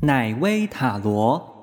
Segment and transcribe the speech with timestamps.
[0.00, 1.62] 奶威塔罗。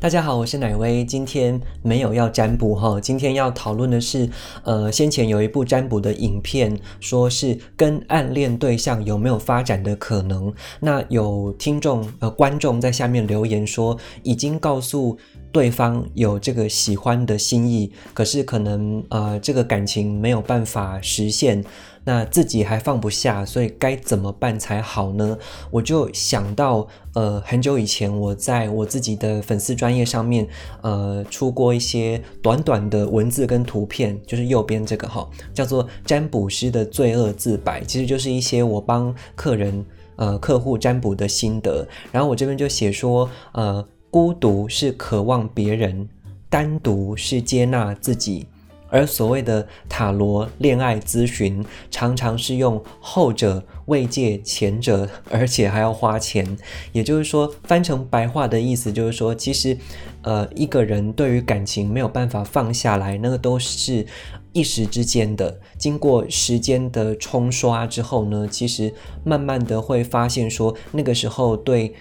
[0.00, 4.30] 大家好，我是奶威，今天没有要占卜哈，今天要讨论的是，
[4.62, 10.54] 呃，先前有一部占卜的影片，说是跟暗恋对象有没有发展的可能。
[10.80, 15.18] 那有听众呃观众在下面留言说，已经告诉
[15.50, 21.64] 对方有这个喜欢的心意，可是可能呃这个感情没有办法实现。
[22.08, 25.36] 那自己还放不下，所以该怎么办才好呢？
[25.70, 30.48] 我就想到，呃，很久以前我在我自己的粉丝专业上面，
[30.80, 39.84] 呃，出过一些短短的文字跟图片，就是右边这个哈，叫做占卜师的罪恶自白，其实就是一些我帮客人
[40.16, 41.86] 呃客户占卜的心得。
[42.10, 46.08] 然后我这边就写说，呃，孤独是渴望别人，
[46.48, 48.46] 单独是接纳自己。
[48.90, 56.56] 而所谓的塔罗恋爱咨询，常常是用后者慰藉前者，而且还要花钱。
[56.92, 59.76] 也就是说，翻成白话的意思就是说，其实，
[60.22, 64.06] 呃，一个人对于感情没有办法放下来，那个都是
[64.52, 65.60] 一时之间的。
[65.76, 71.94] 经过时间的冲刷之后呢，其实慢慢的会发现说，那个时候对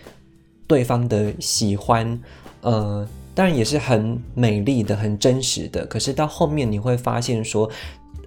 [0.65, 2.19] 对方的喜欢，
[2.61, 3.07] 呃。
[3.37, 5.85] 当然也是很美丽的、很真实的。
[5.85, 7.69] 可是到后面你会发现说，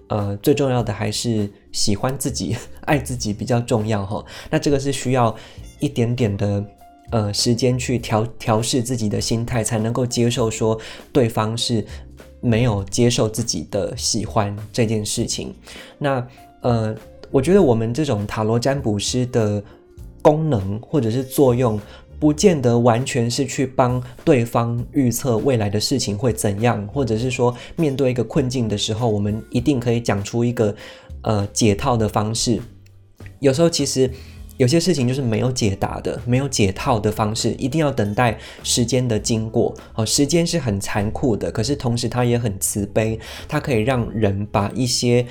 [0.07, 2.55] 呃，最重要的还是喜欢自己、
[2.87, 4.23] 爱自己比较重要哈。
[4.49, 5.35] 那这个是需要
[5.81, 6.65] 一点点的
[7.09, 10.79] 呃时间去调调试自己的心态，才能够接受说
[11.11, 11.85] 对方是
[12.39, 15.53] 没有接受自己的喜欢这件事情。
[15.97, 16.25] 那
[16.61, 16.95] 呃，
[17.29, 19.61] 我觉得我们这种塔罗占卜师的
[20.21, 21.77] 功能或者是作用。
[22.21, 30.75] 不见得完全是去帮对方预测未来的事情会怎样，或者是说面对一个困境的时候，我们一定可以讲出一个
[31.23, 32.61] 呃解套的方式。
[33.39, 34.07] 有时候其实
[34.57, 39.75] 有些事情就是没有解答的，没有解套的方式，一定要等待时间的经过。
[39.95, 45.25] 哦，时间是很残酷的，可是同时它也很慈悲，它可以让人把一些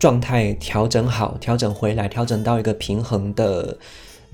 [0.00, 3.78] 状态调整好，调整回来，调整到一个平衡的。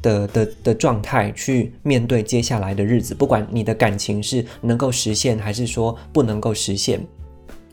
[0.02, 7.00] 的的的状态去面对接下来的日子，不管你的感情是能够实现还是说不能够实现，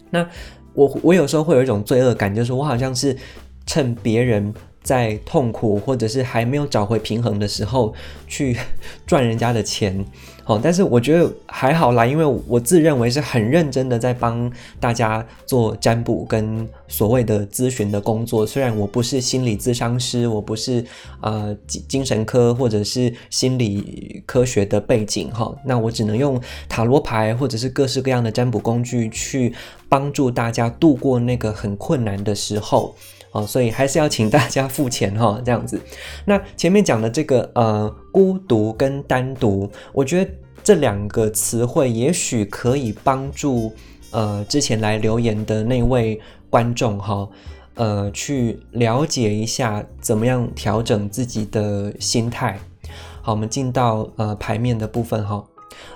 [0.09, 0.25] 那
[0.73, 3.18] 我我有时候会有一种罪恶感，就是我好像是
[3.66, 4.53] 趁别人
[4.89, 7.94] 在痛苦或者是还没有找回平衡的时候
[8.27, 8.57] 去
[9.05, 10.03] 赚人家的钱。
[10.44, 18.47] 好，但是我觉得还好啦，因为我自认为是很认真的在帮大家做占卜跟所谓的咨询的工作。
[18.47, 20.83] 虽然我不是心理咨商师，我不是
[21.21, 29.53] 呃精精神科或者是心理科学的背景哈，那我只能用塔罗牌或者是各式各样的占卜工具去
[29.88, 32.95] 帮助大家度过那个很困难的时候。
[33.31, 35.79] 哦，所以还是要请大家付钱哈， 这样子。
[36.25, 40.31] 那前面讲的这个呃孤独跟单独，我觉得。
[40.62, 43.73] 这两个词汇也许可以帮助
[44.12, 46.19] 呃之前来留言的那位
[46.50, 47.28] 观众哈，
[47.75, 52.59] 呃去了解一下怎么样调整自己的心态。
[53.22, 55.44] 好，我们进到呃牌面的部分哈，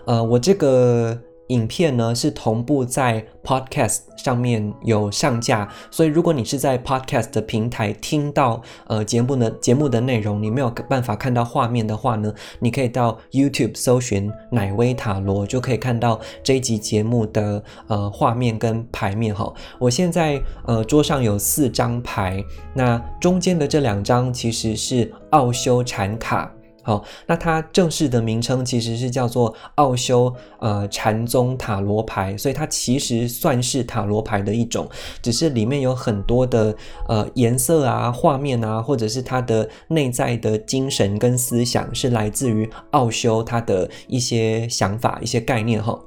[0.05, 1.19] 呃我这个。
[1.47, 19.53] 影片呢是同步在 Podcast 上面有上架，所以如果你是在 Podcast 的平台听到呃节目的节目的内容，你没有办法看到画面的话呢，你可以到 YouTube 搜寻奶威塔罗，就可以看到这一集节目的呃画面跟牌面哈。
[19.79, 22.43] 我现在呃桌上有四张牌，
[22.73, 26.51] 那中间的这两张其实是奥修禅卡。
[26.83, 34.87] 好，那它正式的名称其实是叫做奥修呃禅宗塔罗牌，所以它其实算是塔罗牌的一种，
[35.21, 36.75] 只是里面有很多的
[37.07, 45.97] 呃颜色啊、画面啊，或者是它的内在的精神跟思想是来自于奥修它的一些想法、一些概念哈。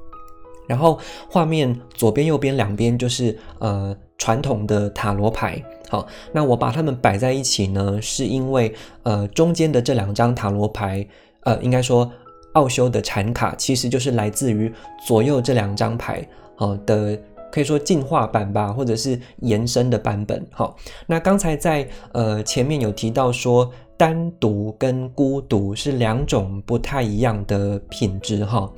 [0.68, 0.98] 然后
[1.30, 5.62] 画面左边、右边两边就是呃传统的塔罗牌。
[5.88, 8.74] 好，那我把它们摆在一起呢，是因为
[9.04, 11.06] 呃中间的这两张塔罗牌，
[11.44, 12.10] 呃应该说
[12.54, 14.72] 奥修的禅卡，其实就是来自于
[15.06, 17.16] 左右这两张牌，好的
[17.52, 20.44] 可以说进化版吧，或者是延伸的版本。
[20.50, 28.68] 好，那刚才在呃前面有提到说，单独跟孤独是两种不太一样的品质哈。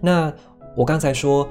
[0.00, 0.32] 那
[0.74, 1.48] 我刚才说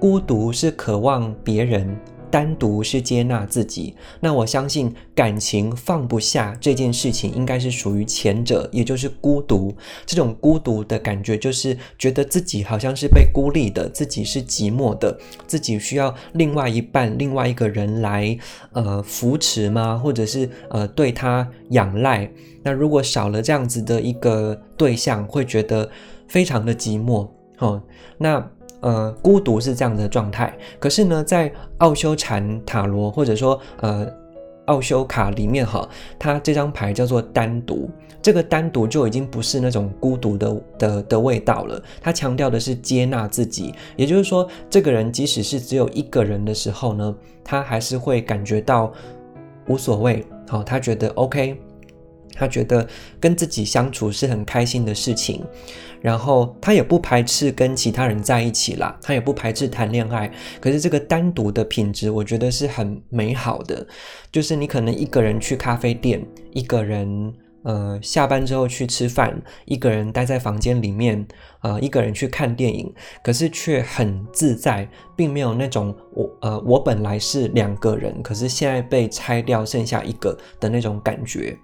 [0.00, 1.96] 孤独是渴望别人。
[2.30, 3.94] 单独是接纳自己。
[4.20, 9.74] 那我相信感情放不下这件事情，应该是属于前者，也就是孤独。
[10.04, 18.36] 这种孤独的感觉，就是觉得自己好像是被孤立的，自己是寂寞的，自己需要另外一半、另外一个人来
[18.72, 19.96] 呃扶持吗？
[19.96, 22.30] 或者是呃对他仰赖？
[22.62, 25.88] 那如果少了这样子的一个对象，会觉得
[26.28, 27.28] 非常的寂寞。
[27.58, 27.82] 哦，
[28.18, 28.50] 那。
[28.80, 30.56] 呃，孤独是这样的状态。
[30.78, 34.06] 可是呢，在奥修禅塔罗或者说呃
[34.66, 35.88] 奥修卡里面哈，
[36.18, 37.88] 它这张牌叫做单独。
[38.20, 41.80] 这个单独就已经不是那种孤独的的的味道了。
[42.00, 47.14] 它强调的是接纳自己，也就是说，这个人即使是只有一个人的时候呢，
[47.44, 48.92] 他还是会感觉到
[49.68, 50.26] 无所谓。
[50.48, 51.60] 好，他觉得 OK。
[52.36, 52.86] 他觉得
[53.18, 55.42] 跟自己相处是很开心的事情，
[56.00, 60.30] 然后他也不排斥跟其他人在一起啦，他也不排斥谈恋爱。
[60.60, 63.86] 可是这个单独的品质，我觉得是很美好的，
[64.30, 67.34] 就是你可能一个人去咖啡店，一个人。
[67.66, 71.26] 呃，下班之后去吃饭，一个人待在房间里面，
[71.62, 81.58] 呃，一个人去看电影，可是却很自在，并没有那种我呃，我本来是两个人，可是现在被拆掉剩下一个的那种感觉。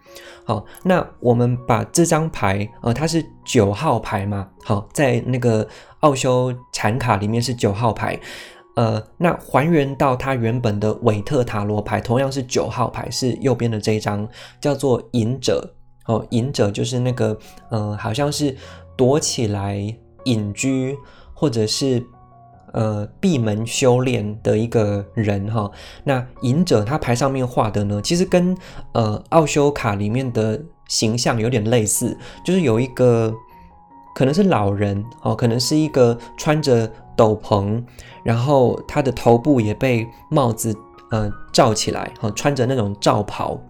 [0.45, 4.49] 好，那我们把这张牌，呃，它是九号牌嘛？
[4.65, 5.65] 好，在那个
[6.01, 8.19] 奥修禅卡里面是九号牌，
[8.75, 14.29] 呃，那还原到它原本的韦特塔罗牌，同样是九号牌，是右边的这一张，
[14.61, 15.77] 叫做隐者。
[16.07, 17.39] 哦，隐者就是那个，
[17.71, 18.57] 嗯，好像是
[18.97, 19.77] 躲起来
[20.25, 20.97] 隐居，
[21.35, 22.05] 或者是
[22.73, 25.71] 呃闭门修炼的一个人哈。
[26.05, 28.57] 那隐者他牌上面画的呢，其实跟
[28.93, 33.33] 呃奥修卡里面的形象有点类似，就是有一个
[34.15, 37.83] 可能是老人哦，可能是一个穿着斗篷，
[38.25, 40.77] 然后他的头部也被帽子
[41.11, 43.61] 呃罩起来，哦，穿着那种罩袍。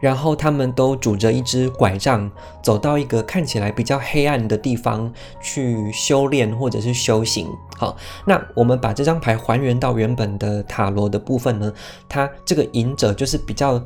[0.00, 2.30] 然后他们都拄着一只拐杖，
[2.62, 7.48] 走到一个看起来比较黑暗的地方去修炼或者是修行。
[7.76, 11.72] 好，那我们把这张牌还原到原本的塔罗的部分呢？
[12.08, 13.82] 他这个隐者就是比较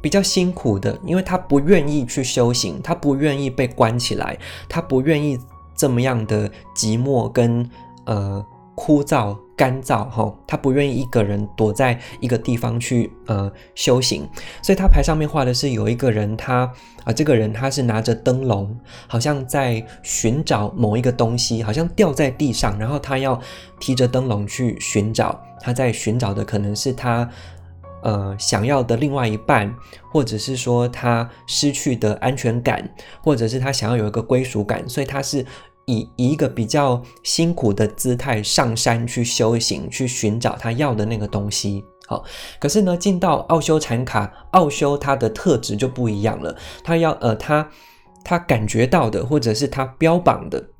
[0.00, 4.38] 比较辛苦的，因为他不愿意去修行，他不愿意被关起来，
[4.68, 5.38] 他不愿意
[5.74, 7.68] 这么样的寂寞跟
[8.04, 8.44] 呃。
[8.78, 14.28] 枯燥、干燥，哈，他不愿意一个人躲在一个地方去呃修行，
[14.62, 16.70] 所以他牌上面画的是有一个人，他
[17.04, 23.40] 啊，这个人他是拿着灯笼，好像在寻找某一个东西，好像掉在地上，然后他要
[23.80, 27.26] 提着灯笼去寻找，他在寻找的可能是他
[28.02, 29.74] 呃想要的另外一半，
[30.12, 32.86] 或者是说他失去的安全感，
[33.22, 35.44] 或者是他想要有一个归属感，所以他是。
[35.86, 41.84] 以一个比较辛苦的姿态上山去修行，去寻找他要的那个东西。
[42.08, 42.24] 好，
[42.60, 46.56] 可是呢，进到奥修禅卡，奥修它的特质就不一样了。
[46.84, 47.68] 他要呃，他
[48.24, 50.70] 他感觉到的，或者是他标榜的，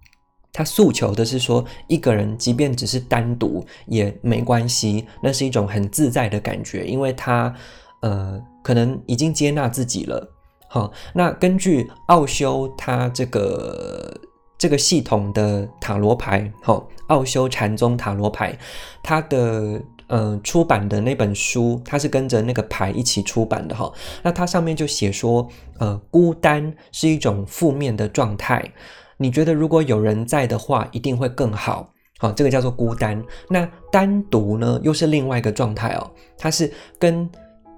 [0.53, 7.55] 他诉求的是说，一个人即便只是单独也没关系，那是一种很自在的感觉，因为他
[8.03, 10.33] 呃，可能已经接纳自己了。
[10.69, 14.13] 好，那根据奥修他这个。
[14.59, 18.59] 这个系统的塔罗牌，哈，奥修禅宗塔罗牌，
[19.03, 23.93] 它的呃出版的那本书，它是跟着那个牌一起出版的，哈。
[24.23, 25.49] 那它上面就写说，
[25.79, 28.65] 呃，孤单是一种负面的状态。
[29.19, 33.23] 你觉得如果有人在的话，一定会更好，好，这个叫做孤单。
[33.49, 37.29] 那单独呢，又是另外一个状态哦，它是跟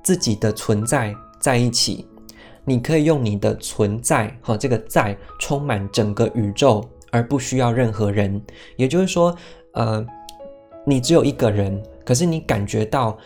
[0.03, 2.08] 自己的存在在一起。
[2.69, 8.39] 你可以用你的存在，哈，这个在充满整个宇宙，而不需要任何人。
[8.77, 9.35] 也就是说，
[9.73, 10.07] 呃，
[10.85, 13.17] 你只有一个人，可是你感觉到，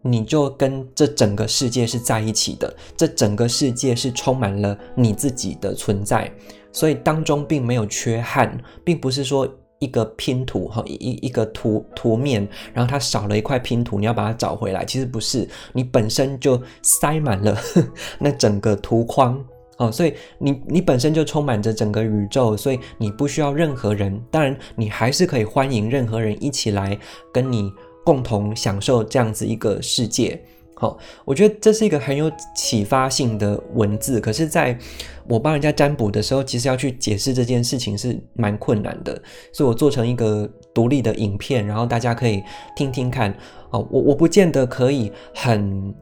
[0.00, 6.32] 你就跟这整个世界是在一起的，这整个世界是充满了你自己的存在，
[6.70, 9.52] 所以当中并没有缺憾，并不是说。
[9.78, 14.84] 一个拼图哈，一一个图图面，然后它少了一块拼图，你要把它找回来。
[14.84, 17.56] 其实不是，你本身就塞满了
[18.18, 19.38] 那整个图框
[19.78, 24.18] 哦，所以你你本身就充满着整个宇宙，所以你不需要任何人。
[24.30, 26.98] 当然，你还是可以欢迎任何人一起来
[27.32, 27.70] 跟你
[28.04, 30.42] 共同享受这样子一个世界。
[30.78, 34.20] 好，我觉得这是一个很有启发性的文字。
[34.20, 34.78] 可是，在
[35.26, 39.18] 我帮人家占卜的时候，其实要去解释这件事情是蛮困难的，
[39.54, 42.42] 所以我做成一个独立的影片，然后大家可以
[42.76, 43.34] 听听看。
[43.70, 45.94] 哦，我我不见得可以很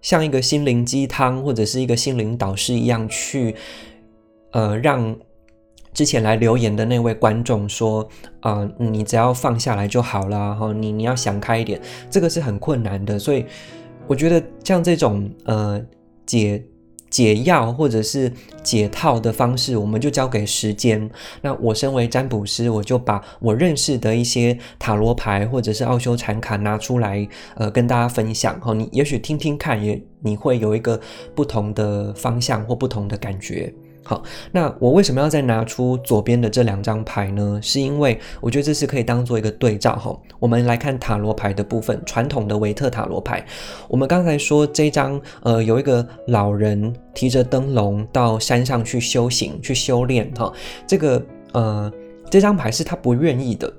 [0.00, 3.56] 像一个心灵鸡汤或者是一个心灵导师一样去，
[4.52, 5.16] 呃，让。
[5.92, 8.06] 之前来留言的那位观众说，
[8.40, 13.46] 啊，你只要放下来就好了，哈，你你要想开一点，这个是很困难的，所以
[14.06, 15.80] 我觉得像这种呃
[16.24, 16.62] 解
[17.08, 18.32] 解药或者是
[18.62, 21.08] 解套的方式，我们就交给时间。
[21.40, 31.00] 那我身为占卜师，我就把我认识的一些塔罗牌或者是奥修禅卡拿出来，呃，跟大家分享，哈，你也许听听看，也你会有一个
[31.34, 33.72] 不同的方向或不同的感觉。
[34.08, 34.22] 好，
[34.52, 37.58] 那我为什么要再拿出左边的这两张牌呢？
[37.60, 40.16] 是因为我觉得这是可以当做一个对照哈。
[40.38, 43.44] 我们来看塔罗牌的部分，传统的维特塔罗牌。
[43.88, 50.52] 我们刚才说这张，呃，有一个老人提着灯笼到山上去修行、去修炼哈。
[50.86, 51.20] 这个，
[51.52, 51.92] 呃，
[52.30, 53.72] 这张牌是他不愿意的。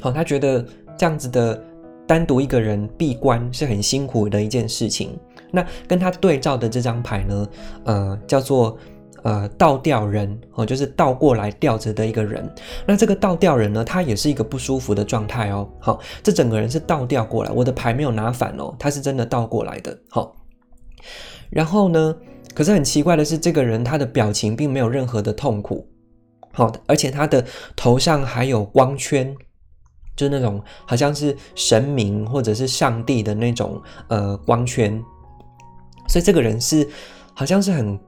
[0.00, 0.64] 好，他觉得
[0.96, 1.60] 这样子的
[2.06, 5.18] 单独一个人闭关是很辛苦的一件事情。
[5.50, 7.48] 那跟他对照的这张牌呢，
[7.82, 8.78] 呃，叫做。
[9.22, 12.48] 呃，倒吊人哦，就是倒过来吊着的一个人。
[12.86, 15.68] 那这个倒吊人呢，他也是一个不舒服的状态哦。
[15.78, 19.98] 好，这整个人是倒吊过来，我的牌没有拿反哦，他是真的倒过来的。
[20.08, 20.34] 好，
[21.50, 22.16] 然后呢，
[22.54, 25.86] 可是很奇怪的是，这个人他的表情并没有任何的痛苦。
[26.52, 27.44] 好，而且他的
[27.76, 29.34] 头上还有光圈，
[30.16, 35.02] 就是那种好像是神明或者是上帝的那种呃光圈。
[36.08, 36.88] 所以这个人是
[37.34, 37.98] 好像是很。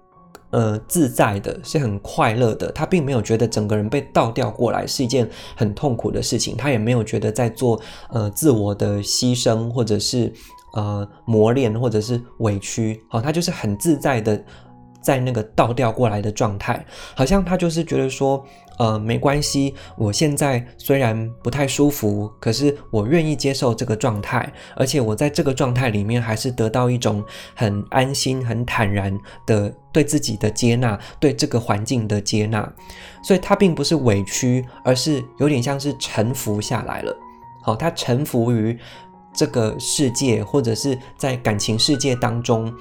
[0.53, 7.81] 呃，自在的是很快乐的，他并没有觉得整个人被倒掉过来是一件很痛苦的事情，他也没有觉得在做
[8.11, 10.33] 呃自我的牺牲或者是
[10.75, 14.45] 呃磨练或者是委屈，好，他就是很自在的。
[15.03, 18.43] 在那个倒吊过来的状态，好像他就是觉得说，
[18.79, 27.23] 呃，没关系，我现在虽然不太舒服，可是我愿意接受这个状态，而且我在这个状态里面还是得到一种
[27.55, 32.73] 很安心、很坦然的对自己的接纳，对这个环境的接纳，
[33.25, 37.17] 所以他并不是委屈，而是有点像是臣服下来了。
[37.63, 38.79] 好，他臣服于
[39.35, 42.73] 这个世界，或者是在感情世界当中。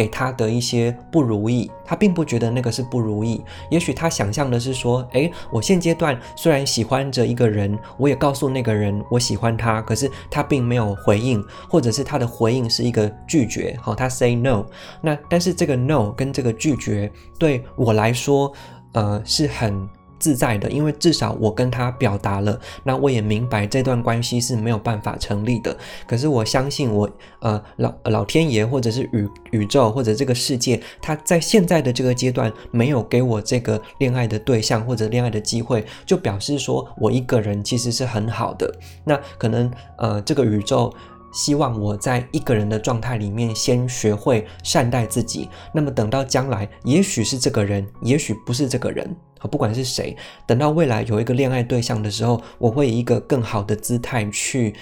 [0.00, 3.44] 给他的一些不如意，他并不觉得那个是不如意。
[3.70, 14.64] 也许他想象的是说，诶，我现阶段虽然喜欢着一个人，我也告诉那个人我喜欢他，可是他并没有回应，或者是他的回应是一个拒绝，好，他 say no。
[15.02, 18.50] 那但是这个 no 跟这个拒绝对我来说，
[18.92, 19.86] 呃，是很。
[20.20, 25.76] 自在的，因为至少我跟他表达了，那我也明白这段关系是没有办法成立的。
[26.06, 27.10] 可是我相信我，
[27.40, 38.72] 呃，老老天爷或者是宇宇宙或者这个世界，他在现在的这个阶段没有给我这个恋爱的对象或者恋爱的机会，就表示说我一个人其实是很好的。
[39.04, 40.92] 那可能呃，这个宇宙。
[41.32, 49.16] 希望我在一个人的状态里面先学会善待自己，那么等到将来，也许是这个人，也许不是这个人，
[49.50, 54.74] 不管是谁，等到未来有一个恋爱对象的时候，我会以一个更好的姿态去，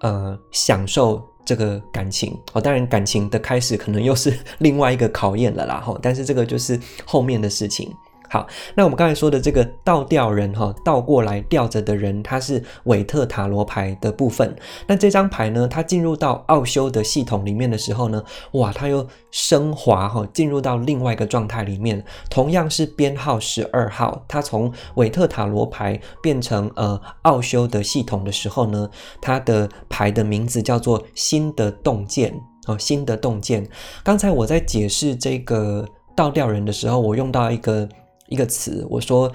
[0.00, 2.38] 呃，享受这个感情。
[2.52, 7.92] 哦，当然，感情的开始可能又是另外一个考验了啦，哈，但是这个就是后面的事情。
[8.30, 14.54] 好，那我们刚才说的这个倒吊人哈，倒过来吊着的人，他是韦特塔罗牌的部分。
[14.86, 22.04] 那这张牌呢，它进入到奥修的系统里面的时候呢，哇，它又升华哈，进入到另外一个状态里面。
[22.28, 28.90] 同样是编号十二号，它从韦特塔罗牌变成呃奥修的系统的时候呢，
[29.22, 32.34] 它的牌的名字叫做新的洞见
[32.66, 33.66] 哦，新的洞见。
[34.04, 37.88] 刚才我在解释这个倒吊人的时候，我用到一个。
[38.28, 39.30] 一个词，我说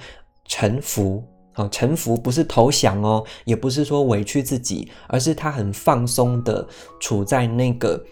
[0.46, 1.22] 臣服，
[1.52, 6.66] 啊，臣服不是投降哦，也不是说委屈自己，而是他很放松的
[7.00, 8.02] 处在那个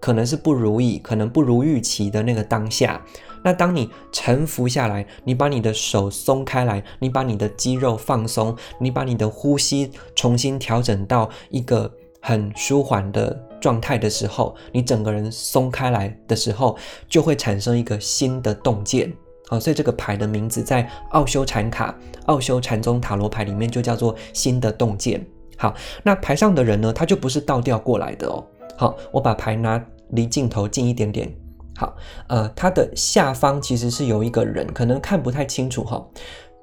[0.00, 3.00] 可能是不如意，可能不如预期的那个当下。
[3.42, 16.76] 那当你臣服下来，你把你的手松开来，你把你的肌肉放松，你把你的呼吸重新调整到一个很舒缓的状态的时候，你整个人松开来的时候，
[17.06, 19.12] 就会产生一个新的洞见。
[19.46, 21.94] 好，所以这个牌的名字在奥修禅卡、
[22.26, 25.24] 奥修禅宗塔罗牌里面就叫做新的洞见。
[25.56, 28.44] 好，那牌上的人呢，他就不是倒吊过来的哦。
[28.76, 31.32] 好，我把牌拿离镜头近一点点。
[31.76, 31.94] 好，
[32.28, 36.04] 呃，他的下方其实是有一个人，可能看不太清楚哈。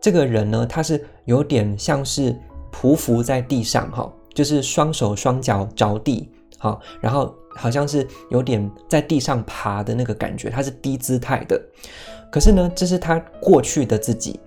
[0.02, 2.36] 这个人呢，他是有点像是
[2.72, 6.30] 匍匐在地上哈，就是双手双脚着地，
[6.62, 11.60] 好，然后好像是有点在地上爬的那个感觉，他是低姿态的。
[12.32, 14.40] 可是呢，这是他过去的自己，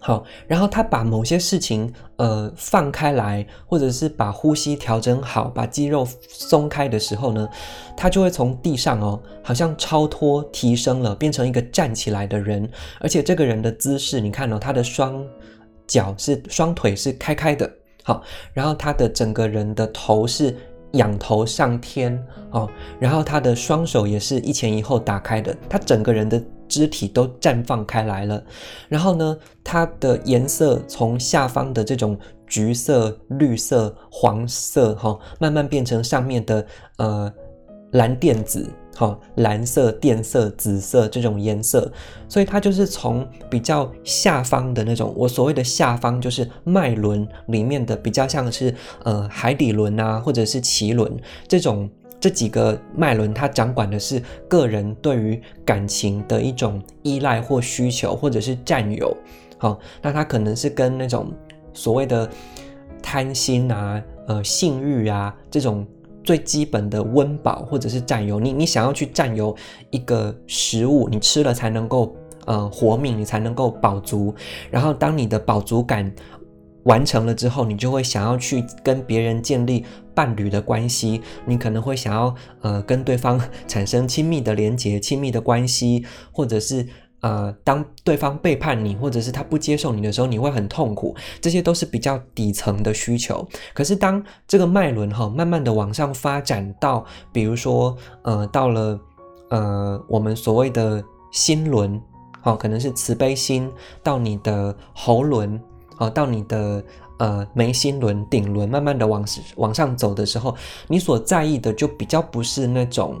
[0.00, 7.48] 好，然后他把某些事情呃放开来，或者是把呼吸调整好，把肌肉松开的时候呢，
[7.96, 12.68] 他就会从地上哦，好像超脱提升了，变成一个站起来的人，
[13.00, 15.24] 而且这个人的姿势，你看哦，他的双
[15.86, 17.70] 脚是双腿是开开的，
[18.02, 18.20] 好，
[18.52, 20.52] 然后他的整个人的头是
[20.96, 26.42] 仰头上天哦，然后他的双手也是一前一后打开的，他整个人的。
[26.68, 28.42] 肢体都绽放开来了，
[28.88, 37.32] 然后呢，它的颜色从下方的这种橘色、绿色、黄色，哈，慢慢变成上面的呃
[37.92, 41.92] 蓝靛紫，哈，蓝色、靛色、紫色这种颜色，
[42.28, 48.74] 所以它就是从比较下方的那种，我所谓的下方就是脉轮里面的比较像是
[49.04, 51.14] 呃海底轮啊，或者是脐轮
[51.46, 51.88] 这种。
[52.18, 59.14] 这几个脉轮，它掌管的是个人对于感情的一种依赖或需求，或者是占有。
[59.58, 61.30] 好，那它可能是跟那种
[61.74, 62.28] 所谓的
[63.02, 65.86] 贪心啊、呃性欲啊这种
[66.26, 68.40] 最基本的温饱或者是占有。
[68.40, 69.56] 你你想要去占有
[69.90, 72.14] 一个食物，你吃了才能够
[72.46, 74.34] 呃活命，你才能够饱足。
[74.70, 76.12] 然后当你的饱足感
[76.82, 86.86] 完成了之后，你就会想要去跟别人建立伴侣的关系，你可能会想要呃跟对方 产生亲密的连结、亲密的关系，或者是
[87.26, 93.46] 呃当对方背叛你，或者是他不接受你的时候，你会很痛苦，这些都是比较底层的需求。
[93.74, 99.00] 可是当这个脉轮哈慢慢的往上发展到，比如说呃到了
[99.50, 101.02] 呃我们所谓的
[101.32, 102.00] 心轮，
[102.40, 103.68] 好可能是慈悲心
[104.02, 105.60] 到你的喉轮。
[105.98, 106.84] 哦，到你的
[107.18, 109.24] 呃眉心轮、顶轮，慢慢的往
[109.56, 110.54] 往上走的时候，
[110.88, 113.18] 你所在意的就比较不是那种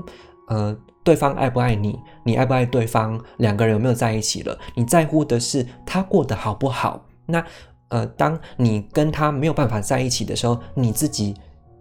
[0.48, 4.58] 呃对方爱不爱你，你爱不爱对方，两个人有没有在一起了？
[4.74, 7.06] 你在乎的是他过得好不好？
[7.26, 7.44] 那
[7.88, 11.34] 呃，当你跟他没有办法在一起的时候，你自己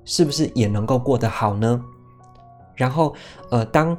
[0.03, 1.81] 是不是也能够过得好呢？
[2.75, 3.15] 然后
[3.49, 3.97] 呃，当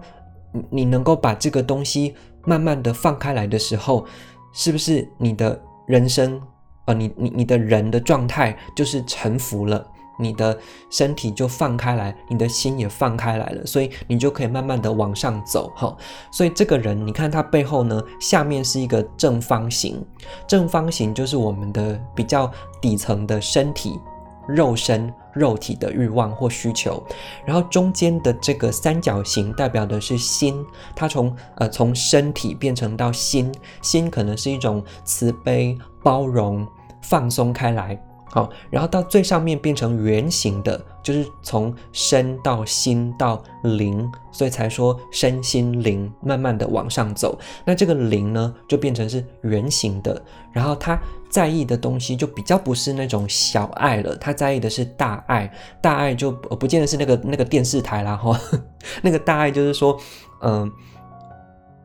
[0.71, 4.07] 你能够把这个东西慢慢的放开来的时候，
[4.53, 6.41] 是不是你的人生？
[6.87, 9.85] 呃，你你你的人的状态就是臣服了，
[10.19, 10.59] 你的
[10.91, 15.97] 身体就放开来，你的心也放开来了，所以你就可以慢慢的往上走哈。
[16.31, 20.05] 所以这个人，你看他背后呢，下面是一个正方形，
[20.47, 24.01] 正方形就是我们的比较底层的身体。
[24.49, 27.03] 肉身、肉体的欲望或需求，
[27.45, 36.65] 然后中间的这个三角形代表的是心，它从呃从身体变成到心，心可能是一种慈悲、包容、
[37.03, 38.01] 放松开来。
[38.29, 47.39] 好，然后到最上面变成圆形的，就是从身到心到灵，所以才说身心灵慢慢的往上走。
[47.65, 50.21] 那这个灵呢，就变成是圆形的，
[50.53, 55.51] 然后他在意的东西就比较不是那种小爱了，他在意的是大爱。
[55.81, 58.39] 大爱就不见得是那个那个电视台啦哈，
[59.01, 59.99] 那个大爱就是说，
[60.43, 60.71] 嗯，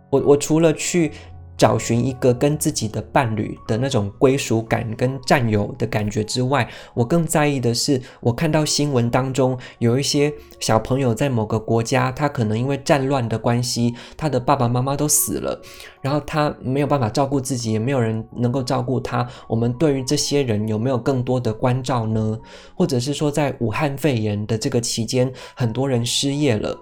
[0.10, 1.12] 我我除了去。
[1.58, 15.62] 找寻一个跟自己的伴侣的那种归属感跟占有的感觉之外，我更在意的是，我看到新闻当中有一些小朋友在某个国家，他可能因为战乱的关系，他的爸爸妈妈都死了，
[16.02, 19.28] 然后他没有办法照顾自己，也没有人能够照顾他。
[19.48, 22.40] 我们对于这些人有没有更多的关照呢？
[22.76, 26.76] 或者是说，在武汉肺炎的这个期间，很多人失业了，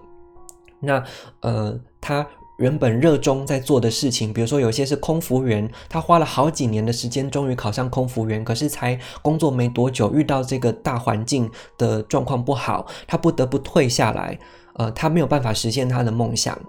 [0.79, 1.03] 那
[1.41, 2.25] 呃，他。
[2.60, 14.38] 原本热衷在做的事情，比如说有些是空服员，他花了好几年的时间，终于考上空服员，可是才工作没多久，遇到这个大环境的状况不好，他不得不退下来，
[14.76, 16.60] 呃，他没有办法实现他的梦想。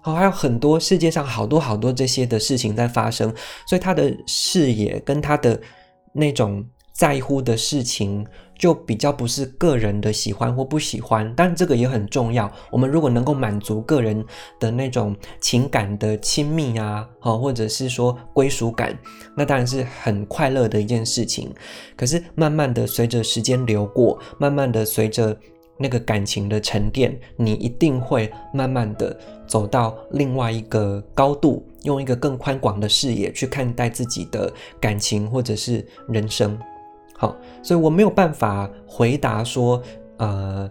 [0.00, 3.34] 好，还有很多世界上好多好多这些的事情在发生，
[3.66, 5.60] 所以他的视野跟他的
[6.12, 8.24] 那种在乎的事情。
[8.58, 12.50] 就比较不是个人的喜欢或不喜欢，但这个也很重要。
[12.70, 14.24] 我们如果能够满足个人
[14.58, 18.98] 的那种情感的亲密啊，好，或者是说归属感，
[19.36, 21.54] 那当然是很快乐的一件事情。
[21.96, 25.36] 可是慢慢的随着时间流过，慢慢的随着
[25.76, 29.16] 那个感情的沉淀，你一定会慢慢的
[29.46, 36.58] 走到另外一个高度，用一个更宽广的视野去看待自己的感情或者是人生。
[37.20, 39.82] 好，所以我没有办法回答说，
[40.18, 40.70] 呃，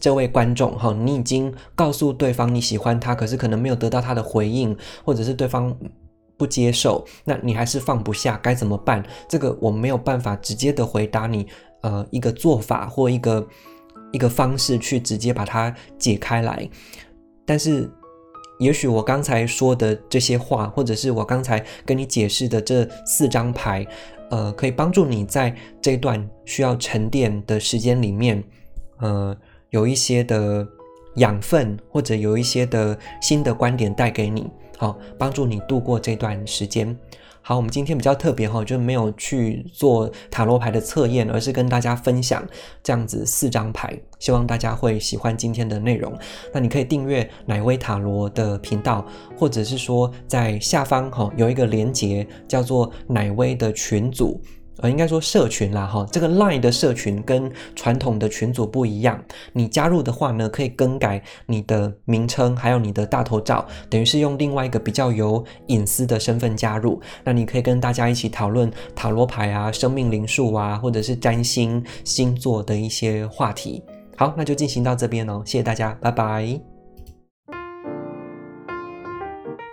[0.00, 5.72] 这位观众哈，你已经告诉对方你喜欢他，可是可能没有得到他的回应，或者是对方
[6.36, 9.00] 不接受，那你还是放不下，该怎么办？
[9.28, 11.46] 这个我没有办法直接的回答你，
[11.82, 13.46] 呃，一个做法或一个
[14.10, 16.68] 一个方式去直接把它解开来，
[17.46, 17.88] 但是
[18.58, 23.86] 也许我刚才说的这些话，或者是我刚才跟你解释的这四张牌，
[24.32, 28.42] 呃，可以帮助你在这段需要沉淀的时间里面，
[28.98, 29.36] 呃，
[29.68, 30.66] 有一些的
[31.16, 36.96] 养分，或者有一些的新的观点带给你，好，帮助你度过这段时间。
[37.44, 42.46] 好，我们今天比较特别哈，就没有去做塔罗牌的测验，而是跟大家分享
[42.84, 46.16] 这样子四张牌，希望大家会喜欢今天的内容。
[46.52, 49.04] 那你可以订阅奶威塔罗的频道，
[49.36, 54.40] 或者是说在下方哈有一个连接，叫做奶威的群组。
[54.82, 59.22] 呃，应该说社群啦，哈，这个 Line 的社群跟传统的群组不一样。
[59.52, 67.00] 你加入的话呢，可以更改你的名称，还有你的大头照，等于是用另外一个比较有隐私的身份加入。
[67.22, 73.82] 那你可以跟大家一起讨论塔罗牌啊、生命灵数啊，或者是占星星座的一些话题。
[74.16, 76.71] 好，那就进行到这边哦，谢谢大家，拜拜。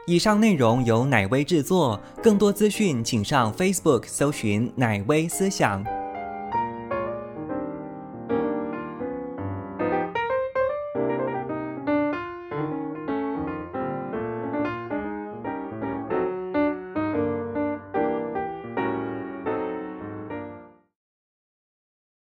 [0.09, 5.85] 以上内容由奶威制作，更多资讯请上 Facebook 搜寻“奶威思想”。